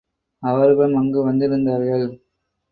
அவர்களும் 0.43 0.95
அங்கு 0.95 1.19
வந்திருந்தார்கள். 1.23 2.05